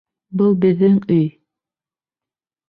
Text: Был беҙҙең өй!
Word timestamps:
Был 0.41 0.55
беҙҙең 0.63 0.95
өй! 1.17 1.29